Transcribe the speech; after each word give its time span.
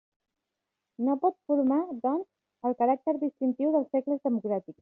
No 1.09 1.17
pot 1.25 1.35
formar, 1.51 1.77
doncs, 2.07 2.31
el 2.71 2.77
caràcter 2.83 3.17
distintiu 3.27 3.75
dels 3.77 3.95
segles 3.99 4.29
democràtics. 4.31 4.79